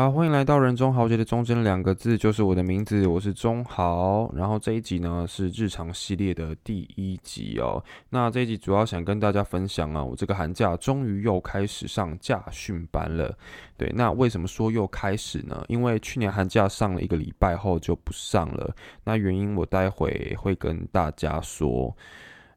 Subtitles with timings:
[0.00, 4.32] 好，欢迎来到人中豪杰的中间两个字就是我的名字，我是中豪。
[4.34, 7.84] 然后这一集呢是日常系列的第一集哦。
[8.08, 13.36] 那这一集主要想跟大家分享啊，我这个寒假终于又开始上驾训班了。
[13.76, 15.62] 对，那为什么说又开始呢？
[15.68, 18.74] 因为去年寒假上了一个礼拜后就不上了。
[19.04, 21.94] 那原因我待会会跟大家说，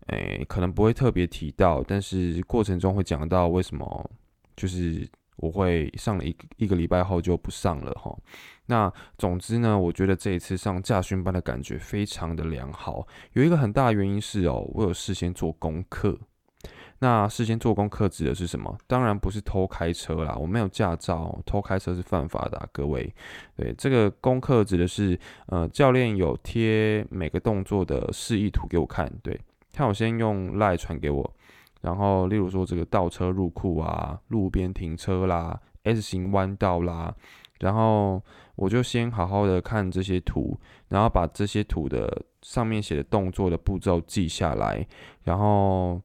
[0.07, 4.09] 诶，可能不会特别提到，但是过程中会讲到为什么
[4.55, 5.05] 就是。
[5.37, 8.15] 我会上了一一个礼拜后就不上了哈。
[8.65, 13.07] 那总之呢，我觉得这一次上驾训班的感觉非常的良好。
[13.33, 16.17] 有一个很大的原因是哦，我有事先做功课。
[16.99, 18.77] 那事先做功课指的是什么？
[18.87, 23.13] 当然不是偷开车啦，我没有驾照，偷开车是犯法的，各位。
[23.57, 29.37] 对，这个功课指的是，呃，教练有贴每个动作的示意图给我看，对
[29.73, 31.35] 他有先用赖传给我。
[31.83, 37.13] 然后，例如说这个倒车入库啊，路边停车啦，S 型弯道啦，
[37.59, 38.23] 然后
[38.55, 44.87] 我就先好好的看这些图，然后把这些图的上面写的动作的步骤记下来，
[45.25, 46.01] 然后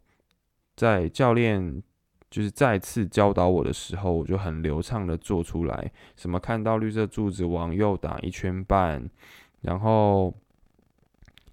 [0.74, 1.80] 在教练
[2.28, 5.92] 就是再次教导我的时候，我就很流畅的做出来。
[6.16, 9.08] 什么看到绿色柱子往右打一圈半，
[9.60, 10.34] 然后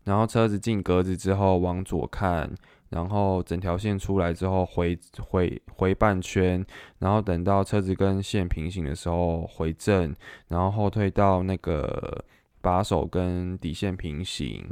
[0.03, 2.51] 然后车子进格子之后往左看。
[2.89, 6.63] 然后整条线出来之后回回回半圈，
[6.99, 10.15] 然后等到车子跟线平行的时候回正，
[10.47, 12.23] 然后后退到那个
[12.61, 14.63] 把手跟底线平行，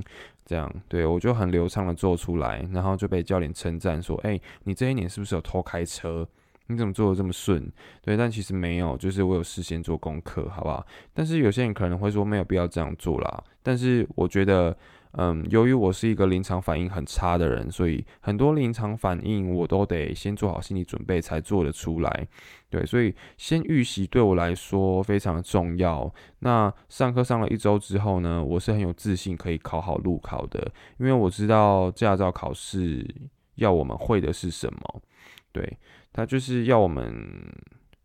[0.46, 6.26] 这样对我就很流畅的做出来，然后就被教练称赞说：“哎，你这一年是不是有偷开车？
[6.68, 7.70] 你怎么做的这么顺？”
[8.02, 10.86] 对，但其实没有，就是我有事先做功课，好不好？
[11.14, 14.78] 但是有些人可能会说没有必要这样做啦，但是我觉得。
[15.16, 22.28] 嗯，由于我是一个临场反应很差的人，所以很多临场反应我都得先做好心理准备才做得出来。
[22.72, 26.12] 对，所以先预习对我来说非常重要。
[26.40, 33.06] 那上课上了一周之后呢，我是很有自信可以考好路考的，因为我知道驾照考试
[33.56, 35.02] 要我们会的是什么。
[35.52, 35.78] 对，
[36.12, 37.16] 他就是要我们，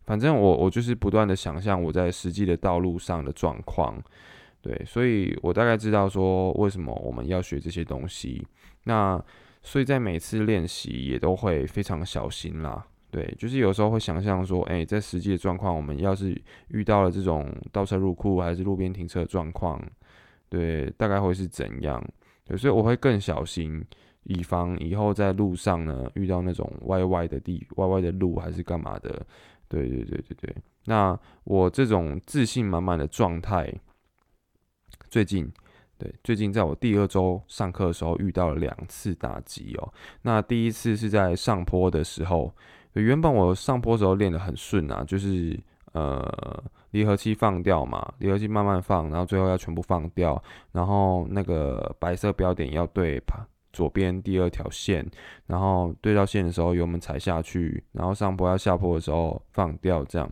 [0.05, 3.99] 反正我我就是不断的想象我在实际的道路上的状况。
[4.61, 8.45] 对，所以我大概知道说为什么我们要学这些东西。
[8.83, 9.23] 那
[9.61, 12.85] 所以在每次练习也都会非常小心啦。
[13.11, 19.81] 对，就是有时候会想象说，哎，在实际的状况，我们要是遇到了这种倒车入库还是路边停车的状况，
[20.49, 22.03] 对，大概会是怎样？
[22.45, 23.83] 对，所以我会更小心，
[24.23, 29.25] 以防以后在路上呢遇到那种歪歪的地、歪歪的路还是干嘛的。
[29.67, 30.55] 对对对对对。
[30.85, 33.73] 那我这种自信满满的状态。
[35.09, 35.51] 最近，
[35.97, 39.93] 对，最近在我第二周上课的时候遇到了两次打击哦。
[40.21, 42.53] 那第一次是在上坡的时候，
[42.93, 45.59] 原本我上坡时候练得很顺啊，就是
[45.93, 53.21] 呃离合器放掉嘛，离合器慢慢放，然后最后要全部放掉，然后那个白色标点要对
[53.73, 55.05] 左边第二条线，
[55.47, 60.31] 然后对到线的时候油门踩下去，然后上坡要下坡的时候放掉，这样。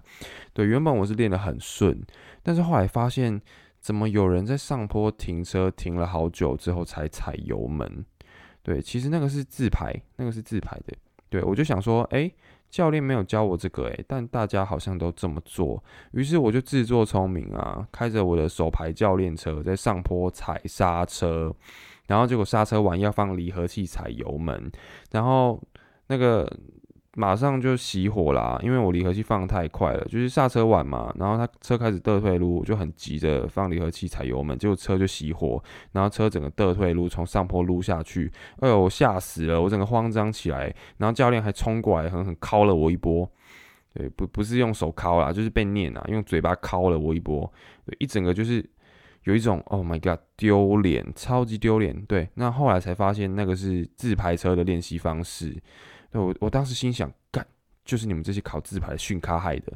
[0.53, 1.99] 对，原本我是练得很顺，
[2.41, 3.41] 但是后来发现。
[3.87, 8.03] 怎么有人在上坡停车停了好久之后才踩油门？
[8.61, 10.93] 对，其实那个是自拍，那个是自拍的。
[11.29, 12.29] 对我就想说，哎，
[12.69, 15.81] 教练没有教我这个，哎，但大家好像都这么做。
[16.11, 21.55] 于是我就自作聪明啊，开着我的手排教练车在上坡踩刹车，
[22.07, 24.69] 然后结果刹车完要放离合器踩油门，
[25.11, 25.63] 然后
[26.07, 26.45] 那个。
[27.19, 35.59] 马上就熄火啦，因为我离合器放太快了，就是刹车晚嘛，然后他车开始倒退路，就很急着放离合器踩油门，结果车就熄火，
[35.93, 43.27] 然后车整个倒退路从上坡撸下去，哎呦，我吓死了，我整个慌张起来，然后教练还冲过来狠狠敲了我一波，
[43.95, 47.51] 对，不不是用手敲啦，就是被念啊，用嘴巴敲了我一波，
[47.83, 48.63] 对，一整个就是
[49.23, 55.57] 有一种 Oh my God 丢脸，超级丢脸，对，那后来才发现那个是自排车的练习方式。
[56.11, 57.45] 对我，我当时心想，干，
[57.85, 59.73] 就是你们这些考自牌的训咖害的，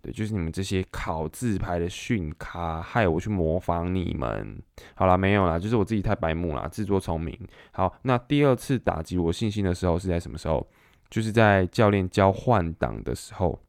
[0.00, 4.62] 对，就是你们这些考自牌的训咖害我去模仿你们。
[4.94, 7.38] 好了，没有啦，就是我自己太白目了，自作聪明。
[7.72, 10.66] 好，那第二次打击我信心的时候是在什么时候？
[11.10, 13.60] 就是在教练教换挡的时候。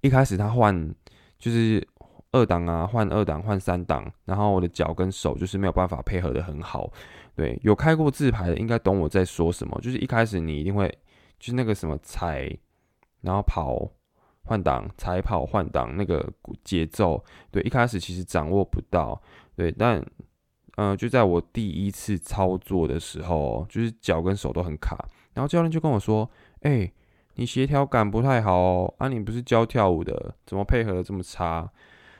[0.00, 0.94] 一开始他换
[1.38, 1.86] 就是
[2.30, 6.90] 二档啊，换二档，换三档，然后我的脚跟手就是没有办法配合的很好。
[7.34, 9.78] 对，有开过自排的应该懂我在说什么。
[9.80, 10.88] 就是一开始你一定会，
[11.38, 12.50] 就是那个什么踩，
[13.22, 13.90] 然后跑
[14.44, 16.30] 换挡，踩跑换挡那个
[16.64, 19.20] 节奏，对，一开始其实掌握不到。
[19.54, 20.04] 对，但
[20.76, 24.96] 嗯，就在我第一次操作的时候，就是脚跟手都很卡，
[25.34, 26.28] 然后教练就跟我说
[26.62, 26.90] ：“哎，
[27.34, 31.70] 你协调感不太好哦，啊，你不是教跳舞的，怎么配合的这么差？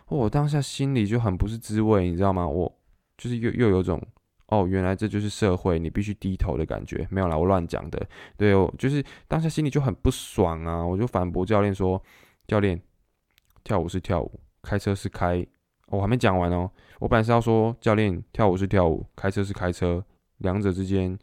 [0.09, 2.47] 我当下心里就很不是滋味，你知道吗？
[2.47, 2.71] 我
[3.17, 3.99] 就是又又有种，
[4.53, 7.09] 哦，原来这就是社会，你必须低头的感觉。
[7.11, 8.07] 没有啦，我乱讲的。
[8.37, 12.01] 对，我就是当下心里就很不爽啊，我就反驳教练说
[12.47, 12.79] ：“教练，
[13.65, 15.47] 跳舞是跳舞，开车是开。”
[15.89, 20.05] 我还没讲完哦，我本来是要说教练跳舞是跳舞，开车是开车，
[20.39, 21.19] 两者之间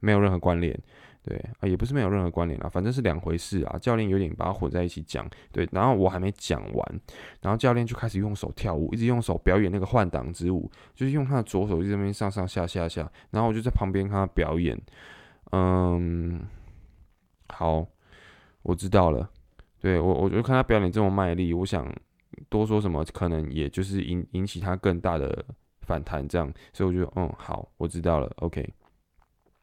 [0.00, 0.78] 没有任何关联。
[1.26, 3.78] 对啊，也不是没有任何关联啊，反正是两回事啊。
[3.78, 5.66] 教练有点把它混在一起讲，对。
[5.72, 7.00] 然后我还没讲完，
[7.40, 13.10] 然后教练就开始用手跳舞，一直用手表演那个换挡之舞，就是用他的左手在这边上上下下下。
[13.30, 14.78] 然后我就在旁边看他表演。
[15.52, 16.42] 嗯，
[17.48, 17.86] 好，
[18.62, 19.30] 我知道了。
[19.80, 21.90] 对我，我就看他表演这么卖力，我想
[22.50, 25.42] 多说什么，可能也就是引引起他更大的
[25.80, 26.52] 反弹，这样。
[26.74, 28.68] 所以我就嗯，好，我知道了，OK。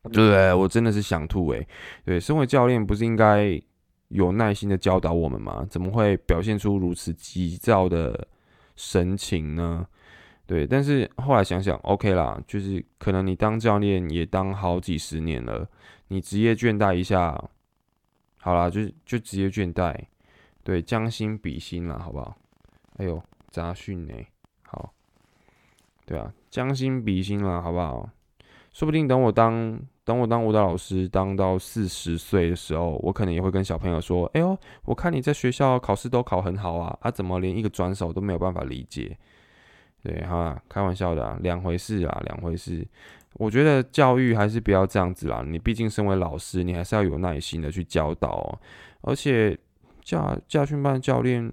[0.10, 1.68] 对，我真的是想吐诶。
[2.04, 3.62] 对，身为教练，不是应该
[4.08, 5.66] 有耐心的教导我们吗？
[5.70, 8.28] 怎么会表现出如此急躁的
[8.76, 9.86] 神情呢？
[10.48, 15.70] 对，但是后来想想，OK 啦，就是可能你当教练也当好几十年了，
[16.08, 17.42] 你职业倦怠一下，
[18.40, 19.96] 好啦，就就职业倦怠，
[20.64, 22.36] 对，将心比心啦，好不好？
[22.98, 24.14] 哎呦，杂讯呢？
[24.64, 24.94] 好，
[26.06, 28.10] 对啊，将心比心啦，好不好？
[28.72, 29.80] 说不定等我当。
[30.04, 39.16] 等我当舞蹈老师当到四十岁的时候，我可能也会跟小朋友说：“哎呦，我看你在学校考试都考很好啊，啊，怎么连一个转手都没有办法理解？”
[40.04, 42.86] 对，哈，开玩笑的啊，两回事啊，两回事。
[43.34, 45.46] 我觉得教育还是不要这样子啦。
[45.48, 48.60] 你毕竟身为老师，你还是要有耐心的去教导。
[49.02, 49.58] 而且
[50.04, 51.50] 驾驾训班教练，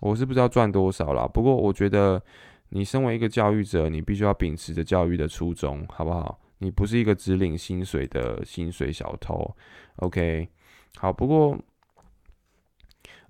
[0.00, 1.26] 我是不知道赚多少啦。
[1.26, 2.22] 不过我觉得
[2.70, 6.38] 你身为一个教育者，你必须要秉持着教育的初衷，好不好？
[6.58, 9.54] 你不是一个只领薪水的薪水小偷
[9.96, 10.48] ，OK？
[10.96, 11.58] 好，不过，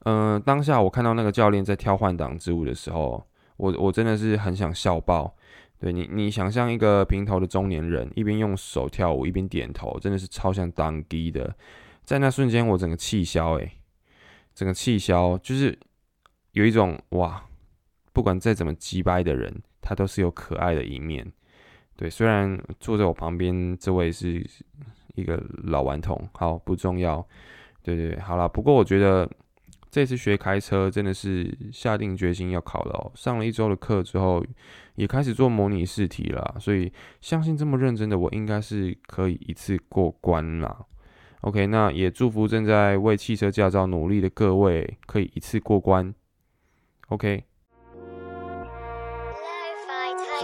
[0.05, 5.35] 嗯，当下我看到那个教练在跳换挡之舞的时候，我我真的是很想笑爆。
[5.79, 11.55] 对你，你想象一个平头的中年人，一边用手跳舞，一边点头，真的是超像当机的。
[12.05, 13.73] 在那瞬间，我整个气消，诶，
[14.55, 15.79] 整个气消，就是
[16.53, 17.46] 有一种哇，
[18.17, 21.31] 不管再怎么击败的人，他都是有可爱的一面。
[21.97, 24.43] 对，虽然坐在我旁边这位是
[25.17, 27.23] 一个老顽童，好不重要。
[27.83, 28.49] 对对，好了。
[28.49, 29.31] 不过我觉得
[29.91, 33.13] 这次学开车真的是下定决心要考了。
[33.15, 34.43] 上了一周的课之后，
[34.95, 36.57] 也开始做模拟试题了。
[36.59, 36.91] 所以
[37.21, 40.87] 相信这么认真的我，应该是可以一次过关啦。
[41.43, 46.15] OK，那也祝福正在为汽车驾照努力的各位，可以一次过关。
[47.09, 47.45] OK。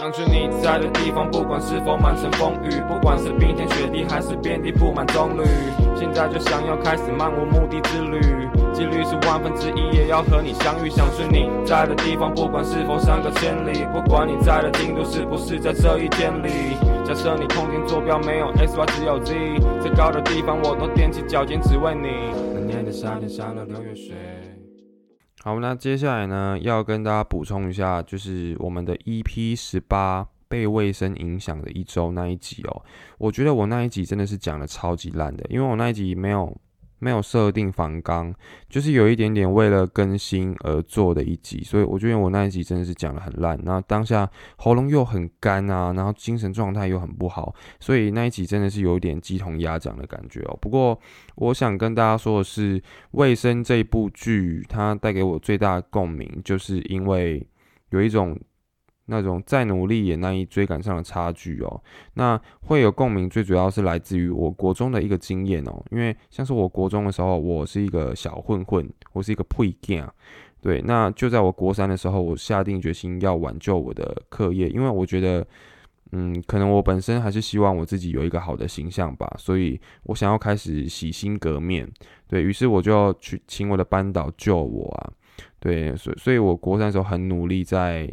[0.03, 5.45] 想去你在的地方，不管是否满城风雨，不管是冰天雪地还是遍地布满棕榈。
[5.95, 8.19] 现在就想要开始漫无目的之旅，
[8.73, 10.89] 几率是万分之一，也要和你相遇。
[10.89, 16.49] 想去你在的地方，不管是否相隔千里，不管你在的京都是不是在这一天里。
[17.05, 19.33] 假设你空间坐标没有 X Y 只有 Z，
[19.79, 22.35] 最高的地方我都踮起脚尖只为你。
[22.53, 24.11] 那年的夏天下了六月雪。
[25.45, 32.81] 好，那接下来呢，要跟大家补充一下，就是我们的 EP 十八被卫生影响的一周那一集哦。
[33.17, 36.57] 我觉得我那一集真的是讲的超级烂的，因为我那一集没有。
[37.03, 38.33] 没有设定防刚，
[38.69, 43.59] 就是有一点点为了更新而做的一集，所以我觉得我那一集真的是讲的很烂。
[43.65, 50.57] 然后当下喉咙又很干啊，然后精神状态又很不好，所以那一集真的是有一点鸡同鸭讲的感觉哦。
[50.61, 50.97] 不过
[51.35, 52.79] 我想跟大家说的是，
[53.11, 57.45] 《卫生》这部剧它带给我最大的共鸣，就是因为
[57.89, 58.39] 有一种。
[59.05, 61.81] 那种再努力也难以追赶上的差距哦，
[62.13, 70.07] 那会有共鸣，最主要是来自于我国中的一个经验哦，因为像是我国中的时候，我是一个小混混，我是一个配件，
[70.61, 75.45] 对，那就在我国三的时候，我下定决心要挽救我的课业，因为我觉得，
[76.13, 81.91] 嗯，可能我本身还是希望我自己有一个好的形象吧，所以我想要开始洗心革面，
[82.27, 85.11] 对于是，我就要去请我的班导救我啊，
[85.59, 88.09] 对，所所以，我国三的时候很努力在。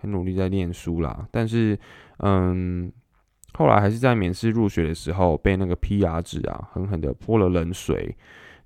[0.00, 1.78] 很努力在念书啦，但是，
[2.18, 2.90] 嗯，
[3.52, 8.16] 后来还是在免试入学的时候被那个 PR 值啊狠狠的泼了冷水。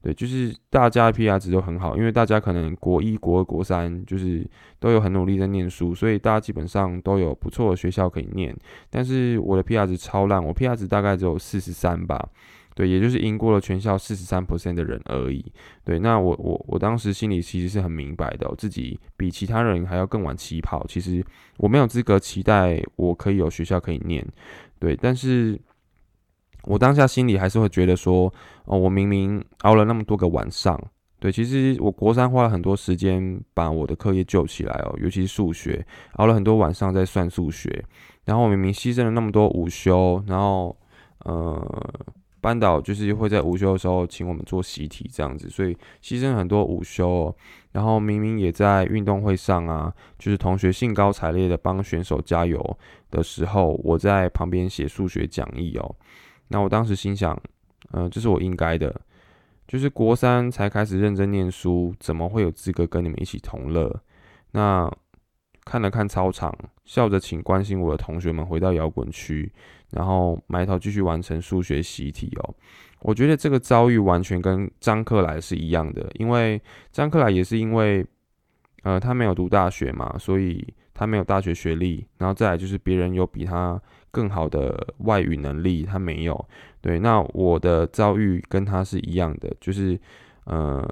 [0.01, 4.47] 对，就是大家的 PR 值都很好，因为大家可能国一、国二、国三就是
[4.79, 8.55] 都有很努力在念书，所以大家基本上都有不错的学校可以念。
[8.91, 12.29] 但是我的 PR 值超烂，我 PR 值大概只有四十三吧。
[12.75, 15.45] 对，也就是赢过了全校四十三 percent 的人而已。
[15.85, 20.85] 对，那我我我当时心里其实是很明白的，自己比其他人还要更晚起跑。
[20.89, 21.25] 其实
[21.59, 24.27] 我没有资格期待我可以有学校可以念。
[24.81, 25.59] 对，但是
[26.65, 28.33] 我当下心里还是会觉得说，
[28.65, 30.79] 哦，我明明熬了那么多个晚上，
[31.21, 37.85] 对，其实我国三花了很多时间把我的课业救起来哦，尤其是数学，熬了很多晚上在算数学，
[38.25, 40.77] 然后我明明牺牲了那么多午休，然后
[41.21, 41.95] 呃，
[42.45, 47.35] 班导就是会在午休的时候请我们做习题这样子，所以牺牲很多午休，
[47.73, 52.79] 然后明明也在运动会上啊，就是同学兴高采烈的帮选手加油
[53.11, 55.97] 的时候，我在旁边写数学讲义哦。
[56.49, 57.35] 那我当时心想，
[57.93, 58.95] 嗯，这是我应该的，
[59.67, 64.03] 就是国三才开始认真念书，怎么会有资格跟你们一起同乐？
[64.53, 64.93] 那
[65.65, 69.51] 看了看操场，笑着请关心我的同学们回到摇滚区，
[69.91, 72.55] 然后埋头继续完成数学习题哦。
[73.01, 76.61] 我觉得这个遭遇完全跟张克莱是一样的，因为
[76.93, 78.07] 张克莱也是因为，
[78.83, 83.81] 呃，他没有读大学嘛，所以他没有大学学历，然后再来就是别人有比他。
[84.15, 86.49] 更好的外语能力，他没有。
[86.81, 89.99] 对，那我的遭遇跟他是一样的，就是，
[90.45, 90.89] 呃，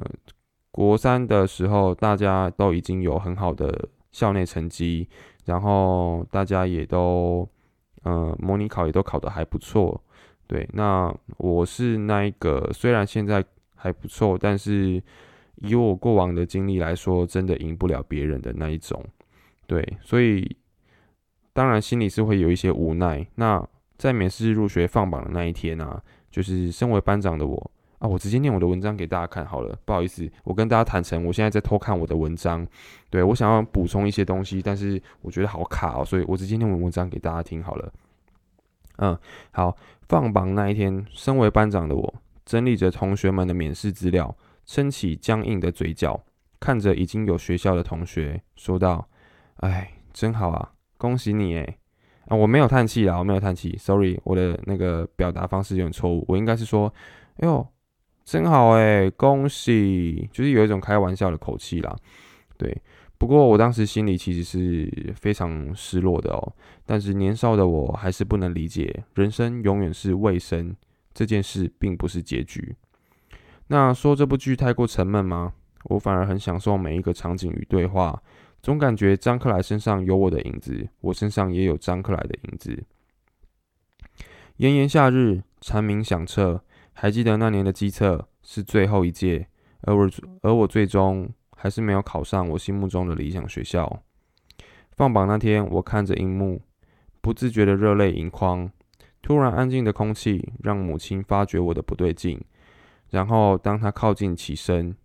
[0.73, 5.09] 国三的时候，大家都已经有很好的校内成绩，
[5.45, 7.49] 然后大家也都，
[8.05, 10.01] 呃，模拟考也都考得还不错。
[10.47, 15.03] 对，那我是那一个，虽然现在还不错，但是
[15.57, 19.05] 以我过往的经历来说，真的赢不了别人的那一种。
[19.67, 20.57] 对，所以。
[21.55, 23.27] 当然，心里是会有一些无奈。
[23.35, 23.63] 那
[23.99, 27.71] 在美式入学放榜的那一天呢，就是身为班长的我
[28.03, 29.79] 啊，我直接念我的文章给大家看好了。
[29.85, 32.67] 不好意思，我跟大家坦诚，我现在在偷看我的文章。
[33.09, 37.93] 对我想要补充一些东西，但是我觉得好卡哦，所以我直接念我文章给大家听好了。
[38.97, 39.17] 嗯，
[39.53, 39.77] 好，
[40.09, 42.13] 放榜那一天，身为班长的我
[42.45, 46.21] 整理着同学们的免试资料，撑起僵硬的嘴角，
[46.59, 49.09] 看着已经有学校的同学，说道
[49.63, 51.77] ：“哎，真好啊。”恭喜你哎。
[52.27, 56.93] 啊，我没有叹气啦，我没有叹气，sorry，我的那个表达方式有点错误，我应该是说，
[57.37, 57.65] 哎呦，
[58.25, 61.97] 真好诶，恭喜，就是有一种开玩笑的口气啦，
[62.57, 62.77] 对，
[63.19, 66.53] 不过我当时心里其实是非常失落的哦，
[66.87, 70.75] 但是年少的我还是不能理解，人生永远是卫生
[71.13, 72.75] 这件事并不是结局。
[73.69, 75.53] 那说这部剧太过沉闷吗？
[75.85, 78.23] 我反而很享受每一个场景与对话。
[78.63, 82.85] 总感觉张克莱身上有我的影子，我身上也有张克莱的影子。
[84.59, 86.63] 炎炎夏日，蝉鸣响彻。
[86.93, 89.49] 还记得那年的机测是最后一届，
[89.83, 90.11] 而我
[90.43, 94.03] 而我最终还是没有考上我心目中的理想学校。
[94.93, 96.63] 放榜那天，我看着荧幕，
[97.21, 98.71] 不自觉的热泪盈眶。
[99.23, 102.41] 突然安静的空气让母亲发觉我的不对劲，
[103.09, 104.97] 然后当她靠近起身，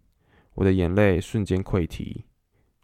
[0.55, 2.25] 我的眼泪瞬间溃堤。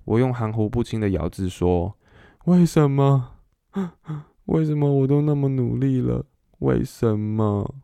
[0.06, 1.98] 我用含糊不清的咬字说
[2.46, 3.32] ：“为什么？
[4.46, 6.26] 为什么我都那么努力了？
[6.60, 7.76] 为什么？”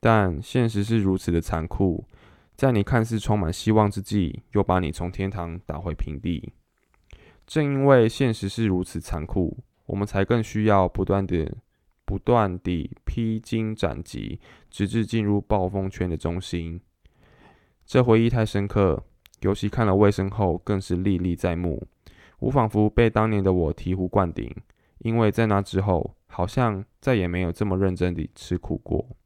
[0.00, 2.04] 但现实是如此的残酷，
[2.56, 6.52] 在你看似充满希望之际，又把你从天堂打回平地。
[7.46, 11.50] 正因为现实是如此残酷，我们才更需要不断的、
[12.04, 14.40] 不断地披荆斩棘，
[14.70, 16.80] 直至进入暴风圈的中心。
[17.86, 19.04] 这回忆太深刻。
[19.40, 21.86] 尤其看了卫生后，更是历历在目。
[22.40, 24.52] 我仿佛被当年的我醍醐灌顶，
[24.98, 29.16] 因为在那之后，好像再也没有这么认真地吃苦过。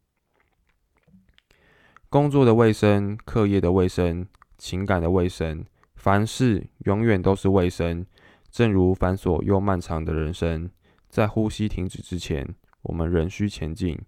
[2.13, 4.27] 工作的卫生、课业的卫生、
[4.59, 5.65] 情感的卫生，
[5.95, 8.05] 凡事永远都是卫生。
[8.51, 10.69] 正如繁琐又漫长的人生，
[11.09, 12.47] 在呼吸停止之前，
[12.83, 13.99] 我们仍需前进，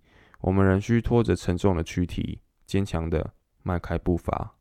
[0.42, 3.32] 我们仍需拖着沉重的躯体，坚强的
[3.62, 4.52] 迈开步伐。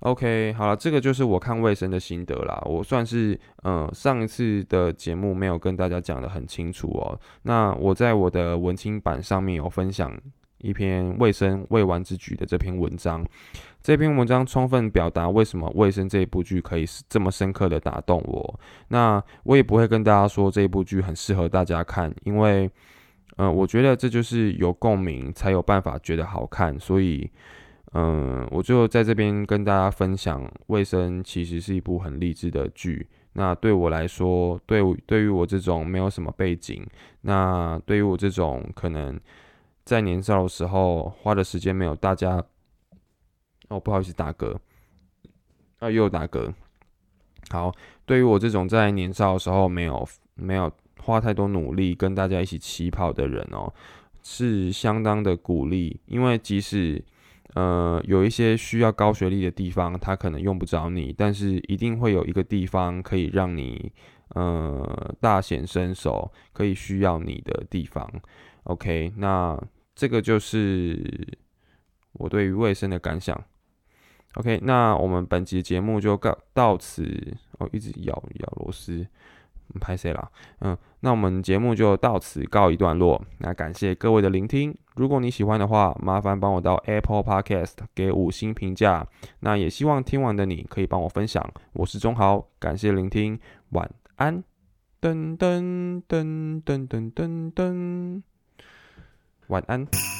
[0.00, 2.60] OK，好了，这个就是我看卫生的心得啦。
[2.66, 7.16] 我算是，嗯，上一次的节目没有跟大家讲的很清楚哦。
[7.42, 10.20] 那我在我的文青版上面有分享
[10.64, 13.24] 一篇卫生未完之举的这篇文章。
[13.82, 18.60] 这篇文章充分表达为什么卫生这一部剧可以这么深刻的打动我。
[18.88, 22.70] 那我也不会跟大家说这一部剧很适合大家看，因为，
[23.36, 27.30] 嗯，我觉得这就是有共鸣才有办法觉得好看，所以。
[27.96, 33.06] 嗯，我就在这边跟大家分享，《卫生》其实是一部很励志的剧。
[33.34, 36.84] 那对我来说，对对于我这种没有什么背景，
[37.20, 39.16] 那对于我这种可能
[39.84, 42.42] 在年少的时候花的时间没有大家，
[43.68, 44.56] 哦，不好意思打嗝，
[45.78, 46.52] 啊，又打嗝。
[47.50, 47.72] 好，
[48.04, 53.72] 对于我这种在年少的时候没有没有花太多努力跟大家一起起跑的人哦，
[54.22, 57.04] 是相当的鼓励，因为即使。
[57.54, 63.92] 呃，有一些需要高学历的地方，他可能用不着你，但是一定会有一个地方可以让你
[64.30, 68.10] 呃大显身手，可以需要你的地方。
[68.64, 69.56] OK，那
[69.94, 71.38] 这个就是
[72.12, 73.40] 我对于卫生的感想。
[74.34, 77.04] OK，那我们本集节目就告到此
[77.58, 79.06] 哦，一直咬咬螺丝，
[79.80, 80.28] 拍谁啦？
[80.58, 83.24] 嗯，那我们节目就到此告一段落。
[83.38, 89.06] 那感谢各位的聆听，如果你喜欢的话，麻烦帮我到 Apple Podcast 给五星评价。
[89.38, 91.48] 那也希望听完的你可以帮我分享。
[91.72, 93.38] 我是钟豪，感谢聆听，
[93.70, 94.42] 晚安。
[95.00, 98.22] 噔噔噔噔噔噔噔，
[99.48, 100.13] 晚安。